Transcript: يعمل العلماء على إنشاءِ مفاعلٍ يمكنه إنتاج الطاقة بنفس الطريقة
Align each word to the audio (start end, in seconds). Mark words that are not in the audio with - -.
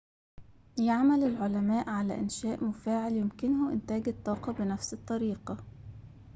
يعمل 0.79 1.23
العلماء 1.23 1.89
على 1.89 2.15
إنشاءِ 2.19 2.63
مفاعلٍ 2.63 3.13
يمكنه 3.13 3.71
إنتاج 3.73 4.09
الطاقة 4.09 4.51
بنفس 4.53 4.93
الطريقة 4.93 5.57